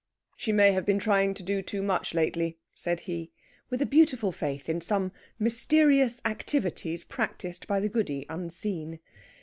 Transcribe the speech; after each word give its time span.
"She 0.35 0.51
may 0.51 0.71
have 0.71 0.83
been 0.83 0.97
trying 0.97 1.35
to 1.35 1.43
do 1.43 1.61
too 1.61 1.83
much 1.83 2.15
lately," 2.15 2.57
said 2.73 3.01
he, 3.01 3.29
with 3.69 3.83
a 3.83 3.85
beautiful 3.85 4.31
faith 4.31 4.67
in 4.67 4.81
some 4.81 5.11
mysterious 5.37 6.19
activities 6.25 7.03
practised 7.03 7.67
by 7.67 7.79
the 7.79 7.87
Goody 7.89 8.25
unseen. 8.27 8.97